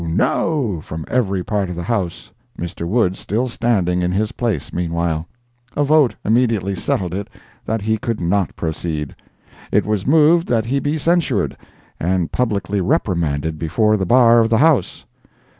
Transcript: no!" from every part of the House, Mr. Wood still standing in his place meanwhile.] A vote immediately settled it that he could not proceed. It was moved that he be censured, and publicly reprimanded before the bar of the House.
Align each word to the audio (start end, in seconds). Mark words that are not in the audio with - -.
no!" 0.03 0.81
from 0.81 1.05
every 1.07 1.43
part 1.43 1.69
of 1.69 1.75
the 1.75 1.83
House, 1.83 2.31
Mr. 2.57 2.87
Wood 2.87 3.15
still 3.15 3.47
standing 3.47 4.01
in 4.01 4.11
his 4.11 4.31
place 4.31 4.73
meanwhile.] 4.73 5.27
A 5.77 5.83
vote 5.83 6.15
immediately 6.25 6.73
settled 6.75 7.13
it 7.13 7.29
that 7.65 7.83
he 7.83 7.99
could 7.99 8.19
not 8.19 8.55
proceed. 8.55 9.15
It 9.71 9.85
was 9.85 10.07
moved 10.07 10.47
that 10.47 10.65
he 10.65 10.79
be 10.79 10.97
censured, 10.97 11.55
and 11.99 12.31
publicly 12.31 12.81
reprimanded 12.81 13.59
before 13.59 13.95
the 13.95 14.07
bar 14.07 14.39
of 14.39 14.49
the 14.49 14.57
House. 14.57 15.05